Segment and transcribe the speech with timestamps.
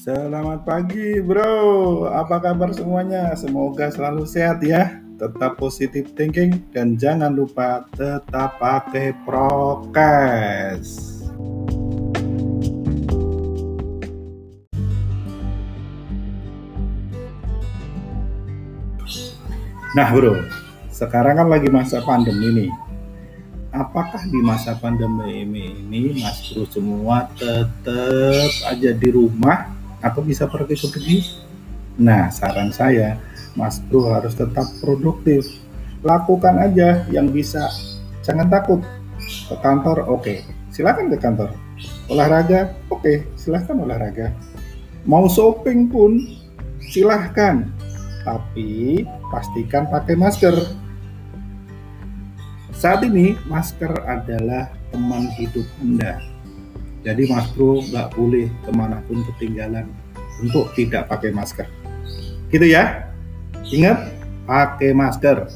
[0.00, 3.36] Selamat pagi bro, apa kabar semuanya?
[3.36, 11.20] Semoga selalu sehat ya, tetap positif thinking dan jangan lupa tetap pakai prokes.
[19.92, 20.40] Nah bro,
[20.88, 22.72] sekarang kan lagi masa pandemi nih.
[23.76, 30.74] Apakah di masa pandemi ini Mas Bro semua tetap aja di rumah atau bisa pergi
[30.76, 31.18] ke pergi.
[32.00, 33.20] Nah, saran saya,
[33.56, 35.44] Mas Bro harus tetap produktif.
[36.00, 37.68] Lakukan aja yang bisa.
[38.24, 38.80] Jangan takut.
[39.20, 40.24] Ke kantor, oke.
[40.24, 40.38] Okay.
[40.72, 41.52] Silakan ke kantor.
[42.08, 43.04] Olahraga, oke.
[43.04, 43.16] Okay.
[43.36, 44.32] Silahkan olahraga.
[45.04, 46.24] Mau shopping pun,
[46.80, 47.68] silahkan.
[48.24, 50.56] Tapi pastikan pakai masker.
[52.72, 56.39] Saat ini, masker adalah teman hidup Anda
[57.00, 59.88] jadi Mas Bro nggak boleh ke mana pun ketinggalan
[60.44, 61.64] untuk tidak pakai masker.
[62.52, 63.08] Gitu ya.
[63.72, 64.12] Ingat,
[64.44, 65.48] pakai masker.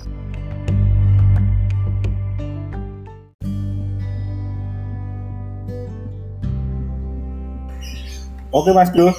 [8.55, 9.11] Oke Mas Bro,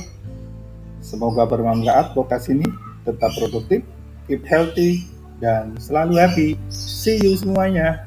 [1.03, 2.65] semoga bermanfaat podcast ini.
[3.05, 3.85] Tetap produktif,
[4.25, 5.05] keep healthy,
[5.37, 6.49] dan selalu happy.
[6.73, 8.04] See you semuanya.